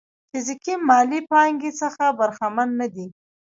فزيکي 0.29 0.73
مالي 0.87 1.19
پانګې 1.29 1.71
څخه 1.81 2.03
برخمن 2.19 2.69
نه 2.79 2.87
دي. 2.93 3.07